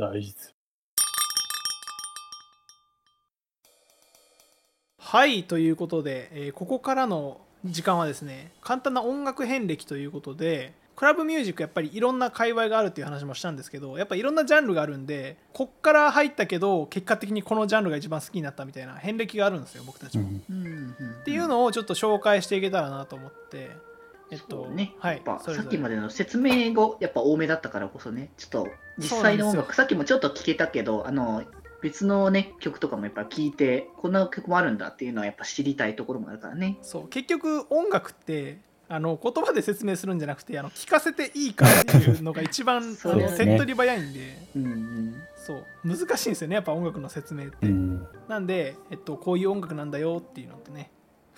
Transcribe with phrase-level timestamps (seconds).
[0.00, 0.54] 大事です。
[4.98, 20.28] はいということで、えーここからの時間はですね簡単な音楽遍歴ということでクラブミュージックやっぱりいろんな界隈があるっていう話もしたんですけどやっぱいろんなジャンルがあるんでこっから入ったけど結果的にこのジャンルが一番好きになったみたいな遍歴があるんですよ僕たちも。
[20.28, 23.70] うんうんうんっていうのをちょっと紹介していけたらなと思って、
[24.30, 28.68] えっとそうね、はいさっきまでの説明がやっぱ多めだったからこそね、ちょっと
[28.98, 31.44] 実際の音楽、さっきもちょっと聞けたけど、あの
[31.82, 36.78] 別のね、曲とかもやっぱ聞いて、こんな曲もあるんだっていうのはやっぱ知りたいところもあるからね。
[36.82, 45.14] そう結局音楽ってあの言葉で説明するんじゃなくてあの聞かせていいかっていうのが一番あ そうの手っ取り早いんでうんうん。
[45.36, 47.66] そう難しいんですよねやっぱ音楽の説明って。
[47.66, 48.06] うん。
[48.28, 50.90] なんで、えっと、こういう音楽なんだよっていうのとね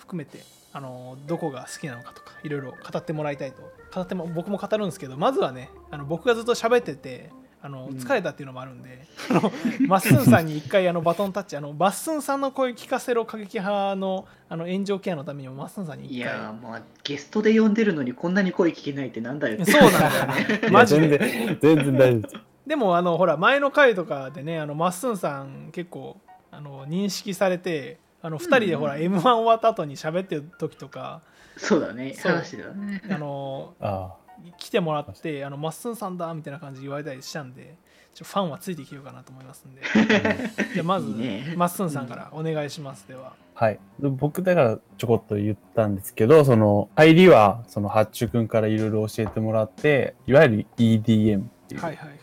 [0.03, 0.43] 含めて
[0.73, 3.61] あのどこが好きなのかとかいろいろ語ってもらいたいと。
[3.93, 7.29] 語っても僕も語るんですけどまずはねあの僕がずっと喋ってて
[7.61, 7.97] あのうん。
[7.97, 9.51] 疲れたっていうのもあるんで、あの
[9.87, 16.19] まっすんさんに一回あのバトンタッチあのまっすんさんの声聞かせろ過激派のあの炎上ケアのためにもまっすんさんに回。
[16.19, 19.63] やー、まあ、ゲストで呼んでるのにこんなに声聞けないってなんだよ。
[19.65, 20.69] そうなんだよね。
[20.71, 22.35] マジいやで全然、大丈夫です。
[22.67, 26.17] でもあのほら前の回とかでねあのまっすんさん結構
[26.51, 31.21] あの認識されてあの2人でほら、うん m 1終わった後に喋ってる時とか
[31.57, 32.31] そうだね、そう。
[32.31, 33.01] 話だね。
[33.11, 34.15] あのあ
[34.57, 37.77] 来てもらって「あのまっすんさんだ」みたいな感じで言われたりしたんで
[38.13, 39.81] ちょファンはついていけようかなと思いますんで。
[40.73, 41.53] じゃあまずいいね。
[41.57, 43.33] まっすんさんからお願いしますでは。
[43.55, 43.65] あ。
[43.65, 43.79] はい。
[43.99, 52.17] で僕だからちょこっと言ったんですけど、その、入りは、その、八中くんからいろいろ教えてもらって、いわゆる EDM っていう、はいはいはい。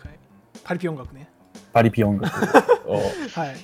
[0.63, 1.29] パリピ音楽ね。
[1.73, 2.33] パリピ音楽
[2.89, 2.95] を、
[3.35, 3.57] はい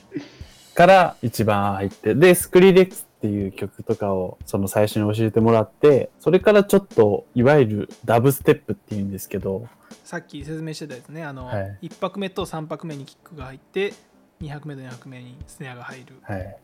[0.76, 9.66] から一番入って、で、スクリレックスっていう曲とかをその最初に教えてもらって、それからちょっと、いわゆるダブステップっていうんですけど、
[10.04, 11.24] さっき説明してたやつね。
[11.24, 11.78] あの、はい。
[11.88, 13.94] 1拍目と3拍目にキックが入って
[14.42, 16.18] 2拍目と4拍目にスネアが入る。
[16.22, 16.42] はい。
[16.42, 16.56] 弾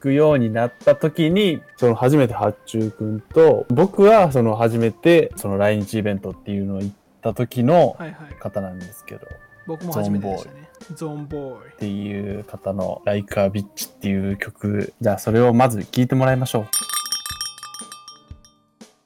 [0.00, 7.96] くようになった時に、その初めて八中くんと、僕はその初めてその来日イベントっていうのを行った時の
[8.38, 9.28] 方なんですけど、っ
[9.66, 10.68] 僕も初めてでしたね。
[10.94, 11.76] ゾーンボーイ。
[11.78, 16.66] ていう方の Like a Bitch っていう曲、じゃあそれをまず聴いてもらいましょう。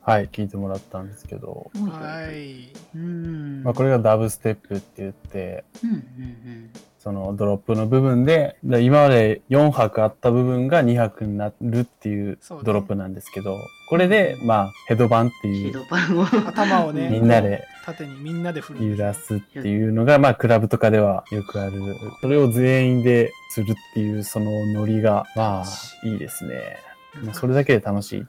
[0.03, 2.72] はい、聴いてもらったんですけど、はい。
[2.94, 3.62] うん。
[3.62, 6.71] まあこれがダブステップって言って、うんうん
[7.02, 13.56] そのドロップの部分で、で今まで4拍あった部分が2拍になるっていうドロップなんですけど、
[13.88, 15.54] これで、まあ、ヘドバンってうん。
[15.54, 16.26] いう、ヘドバンを。
[16.46, 21.80] 頭をねみんなで縦にみんなで振る揺らすっていうのが、まあ、クラブとかではよくある。
[22.20, 26.76] それを全員でするっていう、そのノリが、まあ、いいですね。
[27.24, 28.26] もうそれだけで楽しい。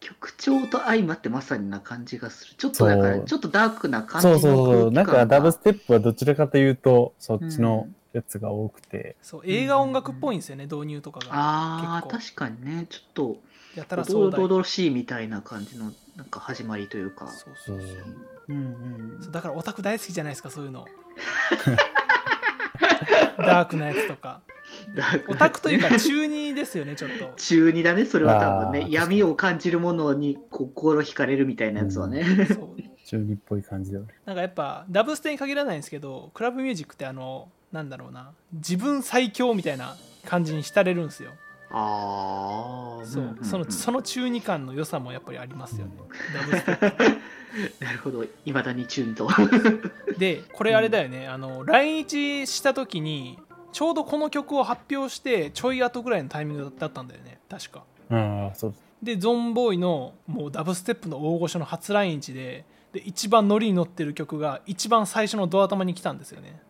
[0.00, 2.54] 曲調と相まってまさにな感じがする。
[2.56, 4.90] ちょっとだから、ちょっとダークな感じのそうそうそう。
[4.92, 9.16] なんかダブステテップはどちらかというと、そっちのやつが多くて。
[9.22, 12.86] そう映画音楽っぽいんですよね導入とかがああ、結確かにね。
[12.88, 13.36] ちょっと、
[13.74, 17.28] やたらお壮大どしいみたいな感じの、なんか始まりというか。
[17.28, 17.88] そうそうそう
[18.48, 18.58] うんう
[19.18, 20.84] んそうだからオタク大好きじゃないですかそういうの
[23.38, 24.42] ダークなやつとか
[24.94, 28.86] ダークオタクというか中二ですよねちょっと中二だね、それは多分ね。
[28.90, 32.24] 闇を感じるものに心惹かれるみたいなやつはね。
[32.46, 33.98] そう 中二っぽい感じで。
[34.24, 38.30] なんかやっぱダブステに限らないんですけどクラブミュージックってあのなんだろうな。
[38.52, 41.32] 自分最強みたいな感じに浸れるんですよ。
[41.70, 45.92] ああ、そう、そのその中二感の良さもやっぱりありますよね。
[46.32, 47.18] ダブステ
[47.84, 49.28] なるほど、いまだに中二と。
[50.16, 53.40] でこれあれだよね、あの来日した時に
[53.72, 57.40] ちょうどこの曲を発表してちょい後ぐらいのタイミングだったんだよね。
[57.50, 57.82] 確か。
[58.10, 58.70] ああ、そう。
[58.70, 58.84] です。
[59.02, 66.62] でゾンボーイのもうダブステップの大御所の初来日でで一番ノリに乗ってる曲が一番最初のドア玉に来たんですよね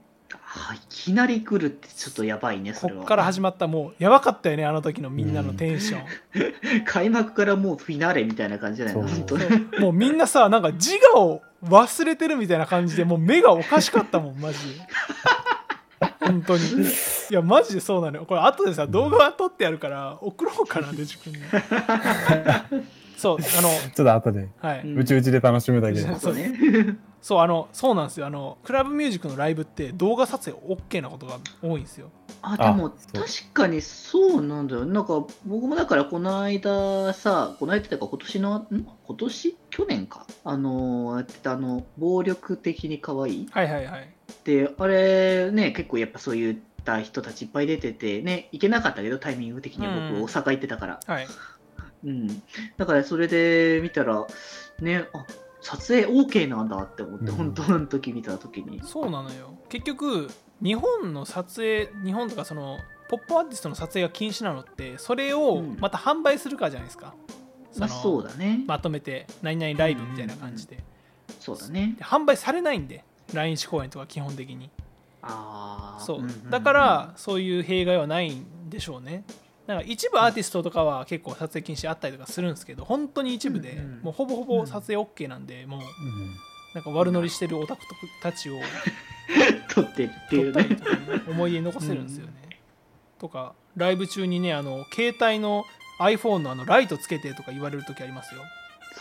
[0.56, 0.78] あい。
[0.88, 3.00] きなり来るってちょっとやばいね、それは。
[3.00, 9.18] こっから始まったもうやばかったよねあの時のみんなのテンション、 開幕からもうフィナーレみたいな感じじゃないのそう。
[9.18, 9.42] 本当に。
[9.44, 9.80] そう。
[9.80, 14.80] もうみんなさなんか自我を忘れてるみたいな感じでもう目がおかしかったもんマジで。
[16.20, 16.62] 本当に。
[16.64, 18.24] いやマジでそうなのよ。
[18.26, 21.38] これ後でさ動画撮ってやるから送ろうかなデジ君に。
[23.16, 26.18] そうあのちょっと後で、はい、うちうちで楽しむだけで。
[26.18, 26.96] そうね。
[27.24, 28.26] そうあのそうなんですよ。
[28.26, 32.10] あのクラブミュージックのライブって動画撮影 OK なことが多いんですよ。
[32.42, 34.84] あ、でも確かにそうなんだよ。
[34.84, 38.66] なんか僕もだからこの間さ、この間っていうか今年の、ん？
[39.06, 39.56] 今年？
[39.70, 40.26] 去年か。
[40.44, 43.48] あのー、やってたあの、暴力的に可愛い。
[43.50, 44.14] はいはいはい。
[44.44, 50.20] で、あれね、結構やっぱそういった人たちいっぱい出てて、ね、行けなかったけどタイミング的にはうん。
[50.20, 51.00] 僕大阪行ってたから。
[51.06, 51.26] はい。
[52.04, 52.42] うん。
[52.76, 54.26] だからそれで見たら、
[54.80, 55.24] ね、あ、
[55.64, 57.36] 撮影 OK なんだって思って、うん。
[57.36, 58.80] 本当の時見た時に。
[58.84, 59.58] そうなのよ。
[59.68, 60.30] 結局
[60.62, 62.78] 日本の撮影日本とかその
[63.08, 65.76] ポップアーティストの撮影が禁止なのってそれをうん。
[65.80, 67.14] また販売するからじゃないですか、
[67.78, 68.62] まあのそうだね。
[68.66, 70.78] まとめて何々ライブみたいな感じで,、
[71.40, 71.94] そうだね。
[71.98, 73.02] で販売されないんで
[73.32, 74.70] 来日公演とか基本的に。
[75.22, 76.04] ああ。
[76.04, 76.50] そう、んんん。
[76.50, 79.24] だからそういう弊害はないんでしょうね
[79.66, 85.86] だから一部アーティストとかは結構撮影禁止あったりとかするんですけど本当に一部で、もうほぼほぼ撮影 OK なんで、もううん
[86.74, 87.82] なんか悪乗りしてるオタク
[88.20, 88.58] たちを
[89.72, 90.66] 撮ってるっていうね。
[91.28, 92.32] 思い出に残せるんですよね、
[93.18, 95.64] とかライブ中にねあの携帯の
[95.98, 98.42] iPhone のあのライトつけてとか言われる時ありますよ。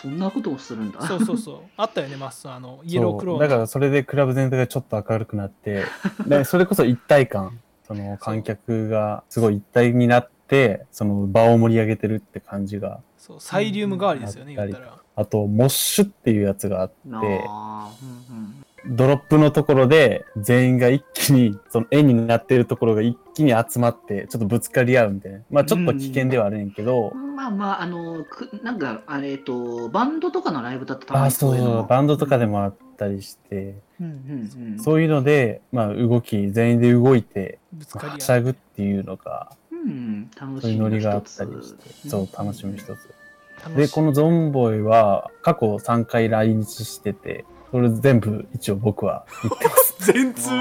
[0.02, 1.02] そんなこともするんだ。
[1.06, 1.58] そうそうそう。
[1.78, 3.48] あったよねマッスンあのイエロークローそう。
[3.48, 5.84] だからそれでクラブ全体がちょっと明るくなって、
[6.26, 10.33] でそれこそ一体感、その観客がすごい一体になって、
[10.92, 14.98] その場を盛り上げてるって感じが、そうサイリウム代わりですよね、うん言ったら。
[15.16, 17.92] あと、モッシュっていうやつがあって、ああ。
[18.32, 18.64] うんうん。
[18.86, 25.40] ドロップのところで全員が一気に、その円になってるところが一気に集まって、ちょっとぶつかり合うみたいな。
[25.50, 31.84] まあちょっと危険ではあるんやけど、まあまあ、あの、くなんか、あれ、えっと、バンドとかのライブだとたまあ、にそうそう、いうのも。
[31.88, 34.80] バンドとかでもあったりして、うんうんうん。
[34.80, 38.20] そういうので、まあ動き、全員で動いて、ぶつかはり合う。
[38.22, 39.58] しゃぐっていうのが、うん、
[40.40, 43.10] 楽そういうしみのノリがあったりして、そう、楽しみの一つ。
[43.76, 49.96] で、このゾンボイは過去3回来日してて、それ全部一応僕は行ってます。
[50.12, 50.60] 全通全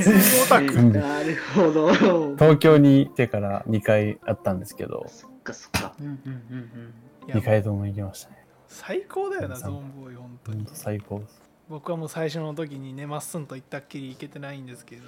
[0.00, 1.92] 通オタクうんなるほど。
[2.36, 5.92] 東京に行ってから2回あったんですけど、そっかそっか。
[6.00, 6.94] うんうんうん
[7.26, 8.36] いや2回とも行きましたね。
[8.68, 11.45] 最高だよなうんゾンボーイ本当にほんと最高です。
[11.68, 15.02] 僕はもう最初の時にねまっすんと行ったっきり行けてないんですけど。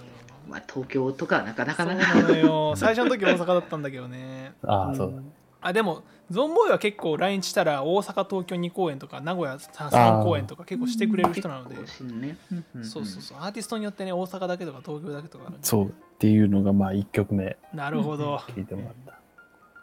[0.48, 2.22] まあ、東京とかなかなかそうな。
[2.22, 5.22] のよ最初の時大阪だったんだけどねああ、そうだ。
[5.60, 12.38] あでもゾンボーイは結構来日したら大阪東京2公演とか名古屋3公演とか結構してくれる人なので結構しんね
[12.82, 19.18] そうそうそうアーティストによってね大阪だけとか東京だけとかそうっていうのがまあ1曲目なるほど聴いてもらった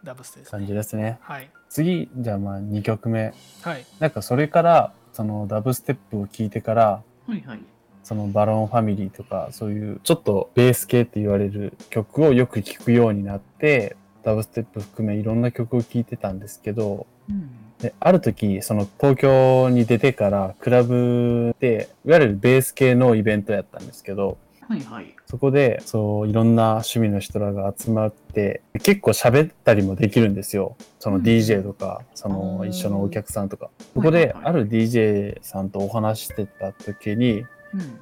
[0.03, 1.17] ダブスです感じですね。
[1.21, 3.33] はい次、じゃあまあ2曲目。
[3.61, 7.59] はいなんかそれから、そのダブステップを聴いてから、はいはい。
[8.03, 25.15] そのバロンファミリーとか、そういうちょっとベース系って言われる曲をよく聴くようになって、ダブステップ含めいろんな曲を聴いてたんですけど、うんである時、その東京に出てからクラブで、いわゆるベース系のイベントやったんですけど、はいはい。
[25.27, 30.75] そこで、そう、いろんな趣味の人らが集まって、結構喋ったりもできるんですよ。
[30.99, 33.69] そのうん DJ とか、そあーの一緒のお客さんとか。
[33.93, 37.41] そこで、ある DJ さんとお話してた時に、
[37.73, 37.99] うん。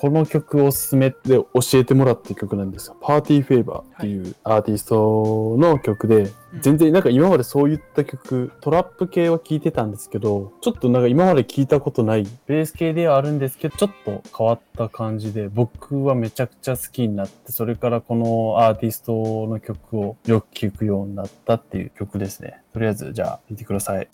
[0.00, 2.96] この曲をおすすめで教えてもらった曲なんですよ。
[3.02, 22.62] パーティーフェイバーっていうアーティストの曲で、うん全然なんか今までそういった曲、トラップ系は聴いてたんですけど、ちょっとなんか今まで聞いたことない、ベース系ではあるんですけど、ちょっと変わった感じで、僕はめちゃくちゃ好きになって、それからこのアーティストの曲をよく聴くようになったっていう曲ですね。
[22.72, 24.08] とりあえず、じゃあ、聴いてください。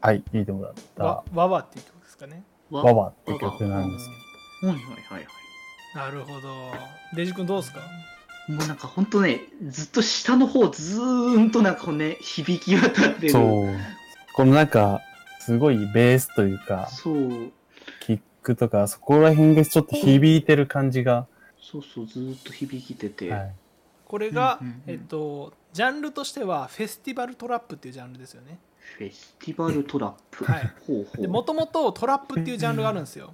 [0.00, 4.08] はい、聴いてもらったわ、わわっていう曲ですかねわワワって曲なんです
[4.60, 5.26] けど、はいはいはいはい。
[5.94, 6.72] なるほど
[7.14, 7.80] デジ君どうですか？
[8.48, 13.30] もうなんかほんとね、ずっと下の方ずーんとなんかこうね、響き渡ってる。
[13.30, 13.76] そう。
[14.34, 15.00] このなんか、
[15.40, 17.52] すごいベースというか、そう。
[18.00, 21.26] キックとか、そこら辺がちょっと響いてる感じが、
[21.60, 23.30] そうそう、ずーっと響きてて。
[23.30, 23.54] はい。
[24.06, 28.58] これが、うんうんうんえっとジャンルとしてはフェスティバルトラップっていうジャンルですよね
[28.98, 30.44] フェスティバルトラップ。
[30.44, 30.72] はい。
[30.86, 31.22] ほうほう。
[31.22, 33.32] でもともとトラップっていうジャンルがあるんですよ。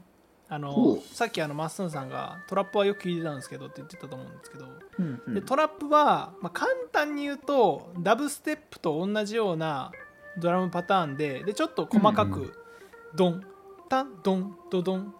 [0.48, 1.00] あほのう。
[1.14, 4.66] さっきあのまっすんさんがトラップはよく聞いてたんですけどって言ってたと思うんですけど。
[4.98, 5.34] うんうん。
[5.34, 9.92] でトラップは、まあ、簡単に言うとダブステップと同じような
[10.38, 12.54] ドラムパターンででちょっと細かうんうく
[13.14, 13.44] ドン
[13.88, 15.14] タンドンドドン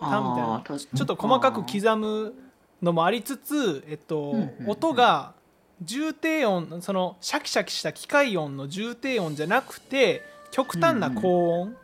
[0.00, 0.78] タンみたいな。
[0.78, 2.34] ちょっと細かく刻む
[2.80, 4.70] のもありつつ、えっとうんうんうん。
[4.70, 5.34] 音が
[5.82, 11.76] 重低音そのシャキシャキした機械音の重低音じゃなくて極端な高音、うんうん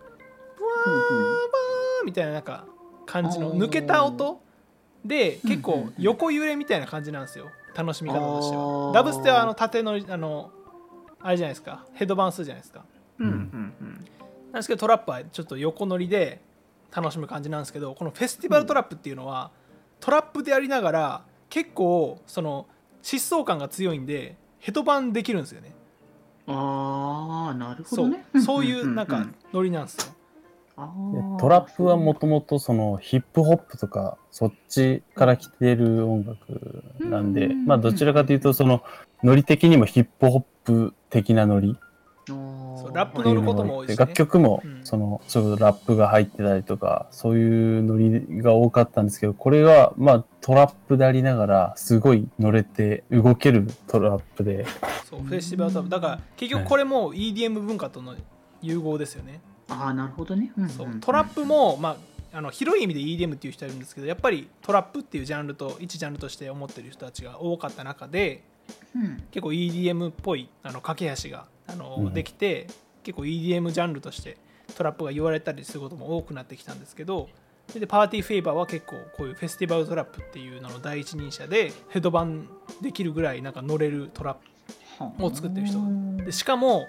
[2.04, 2.66] みたいななんか
[3.06, 4.40] 感じの抜けた音。
[5.04, 7.50] で結構うん横揺れみたいな感じなんですよ。
[7.74, 8.94] 楽しみ方としてあはー。
[8.94, 10.50] ダブステはあの縦のあの
[11.20, 11.86] あれじゃないですか。
[11.94, 12.84] ヘッドバウンスじゃないですか。
[13.18, 14.06] うんうんうん。
[14.52, 16.40] なんですけどトラップはちょっと横乗りで
[16.94, 19.50] 楽しむ感じなんですけどこのフェスティバルトラップっていうのは、
[20.00, 22.66] トラップでありながら結構その
[23.04, 25.74] 疾走感が強いんでヘッドバンできるんですよね。
[26.46, 28.10] ああ、なるほそう。
[28.10, 28.24] どね。
[28.42, 30.14] そういうなんかノリなんですよ。
[31.38, 37.66] トラップはもともとそのヒップホップとかそっちから来てる音楽なんで、うん。
[37.66, 38.82] まあどちらかというとその
[39.22, 41.76] ノリ的にもヒップホップ的なノリ
[42.76, 43.96] そうラップ乗ることも多いしね。
[43.96, 44.80] 楽曲もうん。
[44.84, 54.66] その、そういうラップが入ってたりとかそういうノリが多かったんですけどこれはまあトラップでありながらすごい乗れて動けるトラップで。
[55.08, 55.90] そうフェスティバルトラップ。
[55.90, 58.14] だから結局これも EDM 文化との
[58.62, 60.70] 融合ですよね、ああなるほどね、うんうん。
[60.70, 60.88] そう。
[61.00, 61.96] トラップも、ま
[62.32, 68.42] あ、あの広い意味で EDM っていう人いるんですけどやっぱりトラップっていうジャンルと一ジャンルとして思ってる人たちが多かった中で
[68.96, 69.22] うん。
[69.30, 72.66] 結構 EDM っぽいあの架け橋があの、うんできて
[73.02, 74.38] 結構 EDM ジャンルとして
[74.76, 77.28] トラップが言われたりすることも多くなってきたんですけど
[77.74, 82.48] でパーティーフェイバーは結構こういうフェスティバルトラップっていうのの第一人者でヘッドバン
[82.80, 84.36] できるぐらいなんか乗れるトラ
[84.98, 85.78] ップを作ってる人
[86.24, 86.88] でしかも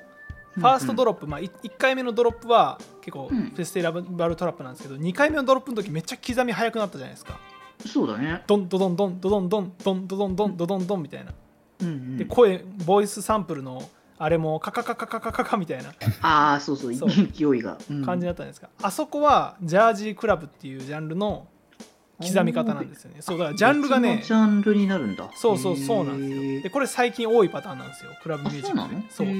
[0.53, 3.41] ファーストドロップ、まあ、1回目のドロップは結構フうん。
[3.47, 7.37] ェスティバルトラップなんですけど、2回目のドロップの時めっちゃ刻み速くなったじゃないですか。
[7.85, 11.33] そうだね、ドンドドンドンドドンドンドンドドンドンドドンドンみたいな。
[12.17, 13.81] で声ボイスサンプルの
[14.17, 15.89] あれもカカカカカカカカみたいな。
[16.21, 16.93] ああそうそう。
[16.93, 17.09] そう。
[17.09, 18.05] 勢いが、うん。
[18.05, 21.47] 感じだったんですが、あそこは Jersey club っていうジャンルの
[22.17, 23.17] 刻み方なんですよね。
[23.21, 25.29] そうだからジャンルがねジャンルになるんだ。
[25.35, 26.61] そうそうそうなんですよ。
[26.63, 28.11] でこれ最近多いパターンなんですよ。
[28.23, 29.01] クラブミュージックで。
[29.09, 29.35] そうそう。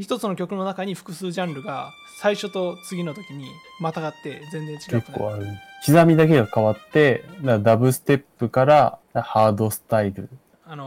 [0.00, 5.02] 一一つの曲の中に複数ジャンルが最初と次の時にまたがって全然違くなる。
[5.02, 5.46] 結構ある。
[5.84, 7.22] 刻みだけが変わって
[7.62, 10.30] ダブステップからハードスタイル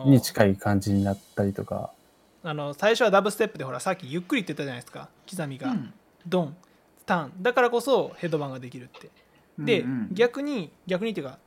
[0.05, 1.91] に近い感じになったりとか
[2.43, 5.09] あの最初はダブステップでほらさっきゆっくりって言ったじゃないですか。
[5.29, 5.75] 刻みが、
[6.25, 6.55] ドン
[7.05, 9.09] タンだからこそヘッドバンができるって。
[9.57, 10.09] で、うんうん。
[10.13, 11.37] 逆に逆にっていうかっ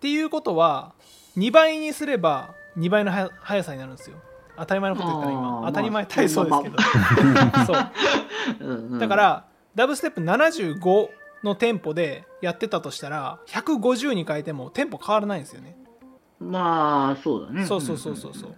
[0.00, 0.92] ていうことは
[1.36, 4.16] 2倍にすれば2倍の速さになるんですよ。
[4.56, 6.76] 当たり前のこと言ったらあ今ー当たり前まあ体操ですけど、
[7.66, 7.92] そう。
[8.60, 8.98] うんうん。
[8.98, 11.08] だからダブステップ75
[11.44, 15.76] のテンポでやってたとしたら150に変えてもテンポ変わらないんですよね、
[16.38, 17.64] まあそうだね。
[17.64, 18.56] そうそうそうそうそう。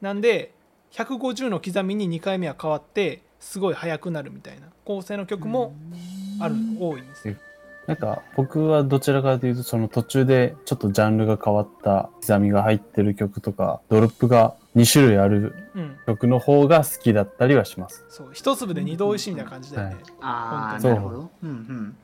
[0.00, 0.54] なんで
[0.92, 5.74] 150の刻みに2回目は変わってすごい速くなるみたいな構成の曲も
[6.40, 7.28] ある多いんです。
[7.28, 7.34] よ
[7.86, 15.96] なんか僕はどちらかというとその途中でちょっとジャンルが変わった刻みが入ってる曲とかドロップが2種類あるうん。
[16.06, 18.04] 曲の方が好きだったりはします。
[18.08, 20.04] そう一粒で二度おいしいみたいな感じだよね、はい。
[20.20, 20.94] ああ本当に。
[20.94, 21.30] なるほど。
[21.42, 21.46] う。
[21.46, 21.96] んうん。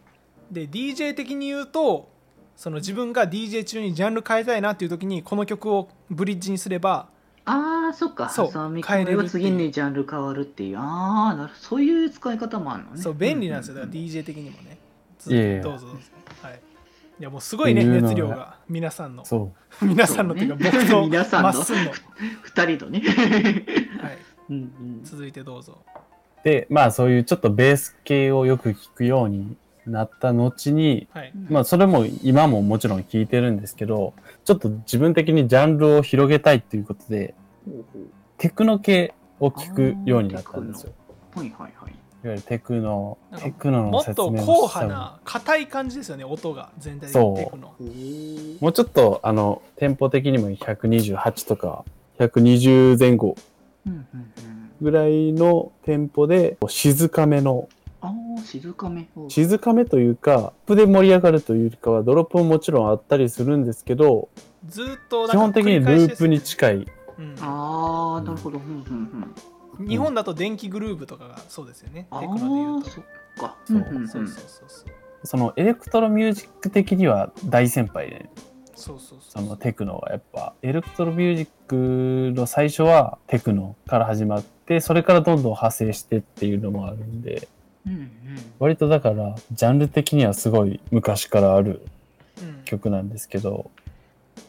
[0.50, 2.08] で DJ 的に言うと
[2.56, 7.08] その自分が DJ 中にジャンル変えたいなっていう時にこの曲をブリッジにすれば
[7.48, 8.28] ああそっか。
[8.28, 8.52] そう。
[8.52, 10.78] 挟み変えれるっていう込めば次にジャンル変わるっていう。
[10.78, 13.02] ああなるそういう使い方もあるのね。
[13.02, 13.74] そう便利なんですよ。
[13.74, 14.78] だからうん DJ 的にもね。
[15.26, 15.62] いやいや。
[15.62, 16.02] どうぞどうぞ。
[16.42, 16.60] はい。
[17.20, 19.24] いやもうすごいね熱量が皆さんの。
[19.24, 19.52] そ
[19.82, 21.52] 皆さんのっていうか僕と 皆さんの。
[21.52, 21.98] まっすんの、はい、
[22.42, 23.02] 二人とね。
[24.50, 25.00] うんうん。
[25.04, 25.78] 続いてどうぞ。
[25.86, 26.44] う。
[26.44, 29.56] で、まあそういうちょっとベース系をよく聞くように
[29.88, 31.32] なった後に、はい。
[31.48, 34.14] まあそれも今ももちろん聞いてるんですけど、
[34.44, 37.34] ちょっと自分的にジャンルを広げたいっていうことで、
[38.38, 40.92] テクノ系を聞くようになったんですよ。
[41.34, 41.92] はいはいはい。
[42.24, 47.32] いわゆるテクノテクノもっの説明をと硬したの派な硬い感じですよね音が全体的そう。
[47.32, 47.68] にテクノ。
[47.68, 47.84] ほう
[48.60, 51.84] もうちょっと、あの、テンポ的にも128とか、
[52.18, 53.36] 120前後
[54.80, 57.68] ぐらいのテンポで、静かめの、
[58.44, 64.28] 静かめ静かめというか、アップで盛り上がるというよりかは、ドロップももちろんあったりするんですけど、
[64.66, 66.74] ずーっと基本的にループに近い。
[67.18, 67.34] うん。
[67.40, 68.58] ああなるほど。
[68.58, 69.34] うんうん
[69.78, 69.88] うん。
[69.88, 72.88] 日本だと電気グルーブとかがそうですよね、あテクノで言うと。
[72.88, 73.04] あそっ
[73.38, 73.56] か。
[73.64, 73.78] そう。
[73.78, 74.08] んんん。
[74.08, 74.88] そうそうそうそう。
[75.24, 78.30] そのエレクトロミュージック的には大先輩で、
[78.74, 79.44] そうそうそそう。
[79.44, 87.48] のテクノはやっぱ、エレクトロミュージックの最初はテクノから始まって、それからどんどん派生してっていうのもあるんで、
[87.88, 88.10] うんうん。
[88.58, 91.82] 割とだから、ジャンル的にはすごい昔からある
[92.40, 92.64] うん。
[92.64, 93.70] 曲なんですけど、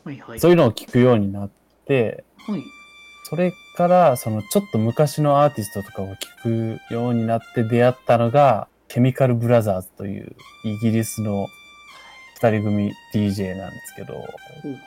[0.03, 0.39] はいはい。
[0.39, 1.49] そういうのを聞くようになっ
[1.85, 2.63] て、はい。
[3.29, 11.47] それから、そのちょっと昔のアーティストとかを聞くようになって出会ったのが、ケミカルブラザーズというイギリスの
[12.35, 14.15] 二人組 DJ なんですけど、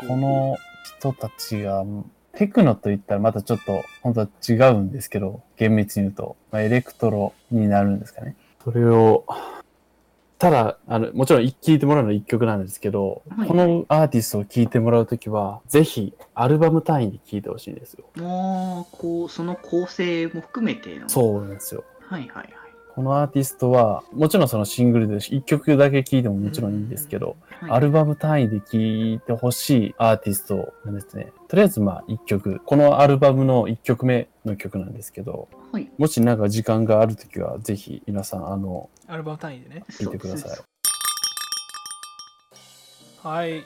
[0.08, 0.56] この
[0.98, 1.84] 人たちが、
[2.34, 8.34] テクノと言ったらまたちょっと本当は違うんですけど、厳密に言うと、まあ、エレクトロになるんですかね。
[8.64, 9.24] それを、
[10.38, 18.04] ただ、あの、もちろん聴いてもらうのは一曲なんですけど、はいこのアーティストを聴いてもらうときは、ぜひアルバム単位で聴いてほしいんですよ。
[18.16, 21.84] もうこうその構成も含めてのそうなんですよ。
[22.00, 22.48] はいはいはい
[22.94, 31.32] このアーティストは、もちろんそのシングルで一曲だけ聴いてももちろんいいんですけど、はいアルバム単位で聴いてほしいアーティストなんですね。
[31.52, 40.58] とりあえずまあ一曲、このアルバムの一曲目の曲なんですけど、はいもしなんか時間があるときは、ぜひ皆さん、あの、アルバム単位でね聴いてください。
[43.22, 43.64] はい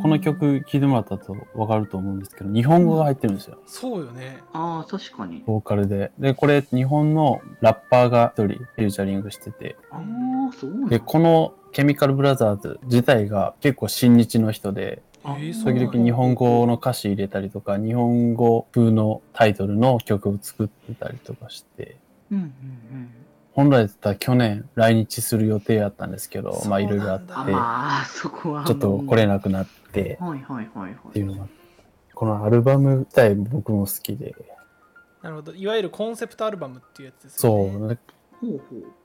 [0.00, 3.58] この曲聴いてもらったとわかると思うんですけど、日本語が入ってるんですよ。
[3.66, 5.42] そうよねああ、確かに。
[5.44, 6.12] ボーカルで。
[6.20, 21.96] で、これ日本のラッパーが一人フューチャリングしてて、ああ、そうなんだで、このケミカルブラザーズ自体が結構親日の人で、時々日本語の歌詞入れたりとか、日本語風のタイトルの曲を作ってたりとかして、
[22.30, 22.52] うんうん
[23.54, 27.32] 本来だったら去年来日する予定やったんですけど、まあいろいろあって。
[27.32, 28.64] あ、まあ、そこは。
[28.64, 30.92] ちょっと来れなくなってはいはいはいはい。
[31.10, 31.46] っていうのが、
[32.14, 34.34] このアルバム自体僕も好きで、
[35.22, 37.98] なるほどいわゆるコンセプトアルバムっていうやつですねう、ほうほう。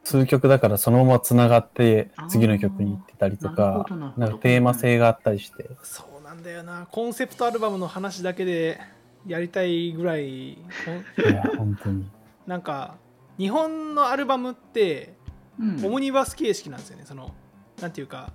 [0.03, 3.85] 数曲だからそのまま繋がって次の曲に行ってたりとか
[4.17, 6.87] なんかテーマ性があったりして、そうなんだよな。
[6.91, 8.79] コンセプトアルバムの話だけで
[9.27, 10.57] やりたいぐらいい
[11.17, 12.09] や、本当に。
[12.47, 12.95] なんか
[13.37, 15.13] 日本のアルバムって
[15.59, 15.85] うん。
[15.85, 17.05] オムニバス形式なんですよね。
[17.05, 17.33] その
[17.81, 18.31] なんていうか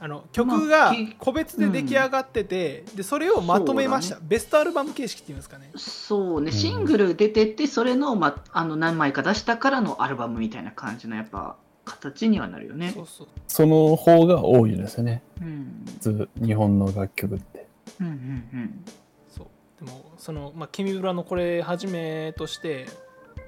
[0.00, 5.70] あの曲が個別で出来上がってて、でそれをまとめました、そベストアルバム形式っていうんですかね。
[5.76, 6.52] そうね、ん。
[6.52, 12.92] シングル出てって、それの,、ま、あの何枚か出したからのアルバムみたいな感じのやっぱ形にはなるよね。
[12.94, 13.02] そ。
[13.02, 13.28] うそう。
[13.46, 15.22] その方が多いですよね。
[15.40, 15.84] うん。
[15.86, 17.66] 普通、日本の楽曲って。
[18.00, 18.84] うんうん
[19.28, 19.84] そう。
[19.84, 22.86] でもその、まあ、ケミブラのこれはじめとして、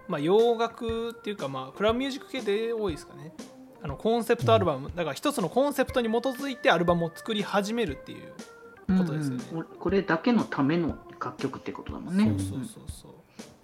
[0.09, 3.33] まあ、洋楽っていうか、まあ、クラブミュージック系で多いですかね
[3.83, 8.33] あのコンセプトアルバム、だから一つのコンセプトに基づいてアルバムを作り始めるっていう
[8.89, 8.99] うん。
[8.99, 12.25] ことですよねうんうんこれだけのための楽曲ってことだもんね。
[12.25, 13.11] うんそうそうそうそう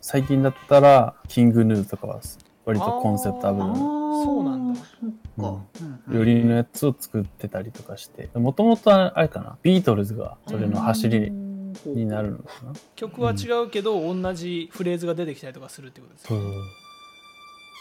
[0.00, 2.20] 最近だったら、キングヌーとかは
[2.64, 5.64] 割とコンセプトアルバム、そうなんだそっか。
[5.80, 12.72] うんうんよりのやつを作ってたりとかして、もともとあれかな、ビートルズがそれの走りになるのかな。
[12.94, 16.52] 曲は違うけど、同じフレーズが出てきたりとかするってことですよそう。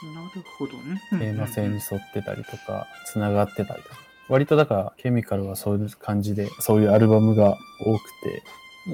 [0.04, 1.02] なるほどね。
[1.10, 3.96] テーマ性に沿ってたりとか、つながってたりとか。
[4.28, 8.44] 割とだから、ケミカルはそういう感じで、そういうアルバムが多くて、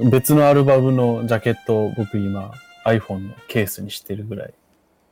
[0.10, 2.52] 別のアルバムのジャケットを僕今
[2.86, 4.54] iPhone のケースにしてるぐらい。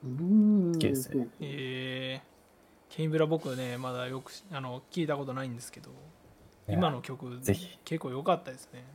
[0.03, 0.79] うん。
[0.79, 0.95] きで
[1.41, 5.89] えー、ケミブラ僕ねまだよくあの聞いたことないんですけど
[6.69, 8.85] 今の曲ぜひ結構良かったですね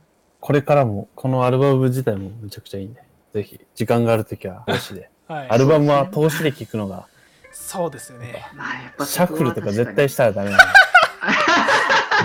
[0.45, 3.01] これからも、このアルバム自体もめちゃくちゃいいんで、
[3.33, 5.09] ぜひ、時間があるときは、投資で。
[5.27, 7.07] はいアルバムは投資で聴くのが、
[7.51, 10.63] そうですよねまあやっぱシャッフルとか絶対ししたらダメなの。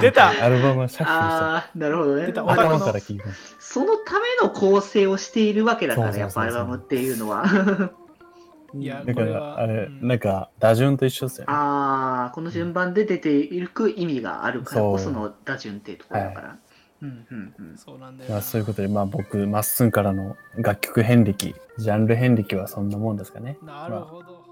[0.00, 2.26] 出たアルバムはシャッフルしたああ、なるほどね。
[2.26, 3.24] 出た頭から聴いて
[3.58, 7.44] そのための構成をしているわけだから、そうそうそうそうやっぱアルバムっていうのは。
[8.74, 11.52] いやだから、これはあれ、うんなんか、打順と一緒ですよね。
[11.52, 16.58] ああ、この順番で出ていく意味があるからこその打順っていうところだから。
[17.02, 17.78] うんうんうん。
[17.78, 23.58] そうなんだよあ、そういうことで、まあ僕、まっすんからの楽曲遍歴、ジャンル遍歴はそんなもんですかね。
[23.62, 24.44] なるほど、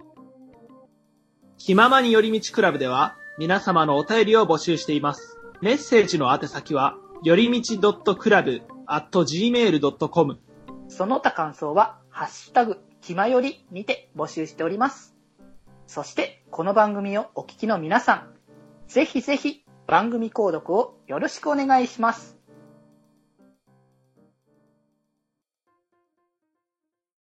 [1.59, 5.39] 気ままに寄り道クラブでは皆様のお便りを募集しています。
[5.61, 10.39] メッセージの宛先は、よりみち .club.gmail.com
[10.89, 15.15] その他感想は、ハッシュタグ、ひまよりにて募集しております。
[15.87, 18.35] そして、この番組をお聞きの皆さん、
[18.89, 22.38] ぜひぜひ番組購読をよろしくお願いします。